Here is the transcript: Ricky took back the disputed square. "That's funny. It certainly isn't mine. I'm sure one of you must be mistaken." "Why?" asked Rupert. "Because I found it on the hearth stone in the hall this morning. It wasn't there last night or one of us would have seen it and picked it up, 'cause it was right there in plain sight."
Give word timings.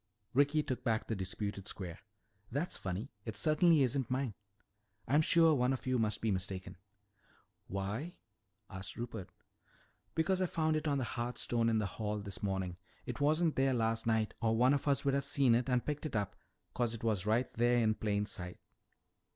Ricky 0.33 0.63
took 0.63 0.83
back 0.83 1.05
the 1.05 1.15
disputed 1.15 1.67
square. 1.67 1.99
"That's 2.51 2.75
funny. 2.75 3.11
It 3.23 3.37
certainly 3.37 3.83
isn't 3.83 4.09
mine. 4.09 4.33
I'm 5.07 5.21
sure 5.21 5.53
one 5.53 5.73
of 5.73 5.85
you 5.85 5.99
must 5.99 6.21
be 6.21 6.31
mistaken." 6.31 6.77
"Why?" 7.67 8.15
asked 8.67 8.95
Rupert. 8.97 9.29
"Because 10.15 10.41
I 10.41 10.47
found 10.47 10.75
it 10.75 10.87
on 10.87 10.97
the 10.97 11.03
hearth 11.03 11.37
stone 11.37 11.69
in 11.69 11.77
the 11.77 11.85
hall 12.01 12.17
this 12.17 12.41
morning. 12.41 12.77
It 13.05 13.21
wasn't 13.21 13.55
there 13.55 13.75
last 13.75 14.07
night 14.07 14.33
or 14.41 14.55
one 14.57 14.73
of 14.73 14.87
us 14.87 15.05
would 15.05 15.13
have 15.13 15.23
seen 15.23 15.53
it 15.53 15.69
and 15.69 15.85
picked 15.85 16.07
it 16.07 16.15
up, 16.15 16.35
'cause 16.73 16.95
it 16.95 17.03
was 17.03 17.27
right 17.27 17.53
there 17.53 17.77
in 17.77 17.93
plain 17.93 18.25
sight." 18.25 18.57